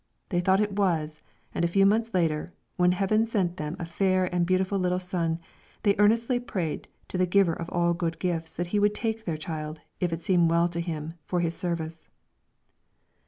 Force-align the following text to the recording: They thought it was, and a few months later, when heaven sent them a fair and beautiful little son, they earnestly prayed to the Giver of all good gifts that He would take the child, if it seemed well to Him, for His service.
They 0.29 0.39
thought 0.39 0.59
it 0.59 0.71
was, 0.75 1.21
and 1.53 1.63
a 1.63 1.67
few 1.67 1.85
months 1.85 2.11
later, 2.11 2.51
when 2.75 2.91
heaven 2.91 3.27
sent 3.27 3.57
them 3.57 3.75
a 3.77 3.85
fair 3.85 4.33
and 4.33 4.47
beautiful 4.47 4.79
little 4.79 4.97
son, 4.97 5.37
they 5.83 5.95
earnestly 5.99 6.39
prayed 6.39 6.87
to 7.09 7.19
the 7.19 7.27
Giver 7.27 7.53
of 7.53 7.69
all 7.69 7.93
good 7.93 8.17
gifts 8.17 8.55
that 8.55 8.65
He 8.73 8.79
would 8.79 8.95
take 8.95 9.25
the 9.25 9.37
child, 9.37 9.81
if 9.99 10.11
it 10.11 10.23
seemed 10.23 10.49
well 10.49 10.67
to 10.69 10.81
Him, 10.81 11.13
for 11.27 11.39
His 11.39 11.53
service. 11.53 12.09